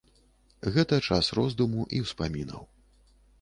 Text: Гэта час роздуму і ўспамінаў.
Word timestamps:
Гэта 0.77 0.99
час 1.07 1.29
роздуму 1.41 1.85
і 1.99 2.01
ўспамінаў. 2.07 2.63